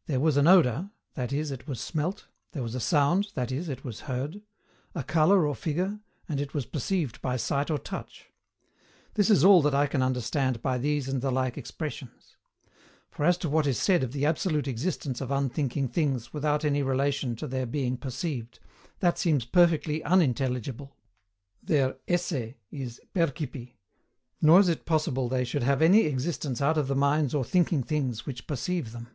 ]There 0.10 0.18
was 0.18 0.38
an 0.38 0.48
odour, 0.48 0.90
that 1.12 1.30
is, 1.30 1.50
it 1.50 1.68
was 1.68 1.78
smelt; 1.78 2.26
there 2.52 2.62
was 2.62 2.74
a 2.74 2.80
sound, 2.80 3.28
that 3.34 3.52
is, 3.52 3.68
it 3.68 3.84
was 3.84 4.00
heard; 4.00 4.40
a 4.94 5.04
colour 5.04 5.46
or 5.46 5.54
figure, 5.54 6.00
and 6.26 6.40
it 6.40 6.54
was 6.54 6.64
perceived 6.64 7.20
by 7.20 7.36
sight 7.36 7.70
or 7.70 7.76
touch. 7.78 8.30
This 9.14 9.28
is 9.28 9.44
all 9.44 9.60
that 9.60 9.74
I 9.74 9.86
can 9.86 10.02
understand 10.02 10.62
by 10.62 10.78
these 10.78 11.06
and 11.06 11.20
the 11.20 11.30
like 11.30 11.58
expressions. 11.58 12.38
For 13.10 13.24
as 13.26 13.36
to 13.38 13.48
what 13.50 13.66
is 13.66 13.78
said 13.78 14.02
of 14.02 14.12
the 14.12 14.24
absolute 14.24 14.66
existence 14.66 15.20
of 15.20 15.30
unthinking 15.30 15.88
things 15.88 16.32
without 16.32 16.64
any 16.64 16.82
relation 16.82 17.36
to 17.36 17.46
their 17.46 17.66
being 17.66 17.98
perceived, 17.98 18.58
that 19.00 19.18
seems 19.18 19.44
perfectly 19.44 20.02
unintelligible. 20.02 20.96
Their 21.62 21.98
ESSE 22.08 22.54
is 22.72 23.00
PERCIPI, 23.12 23.76
nor 24.40 24.60
is 24.60 24.70
it 24.70 24.86
possible 24.86 25.28
they 25.28 25.44
should 25.44 25.62
have 25.62 25.82
any 25.82 26.06
existence 26.06 26.62
out 26.62 26.78
of 26.78 26.88
the 26.88 26.96
minds 26.96 27.34
or 27.34 27.44
thinking 27.44 27.82
things 27.84 28.24
which 28.24 28.46
perceive 28.46 28.90
them. 28.92 29.08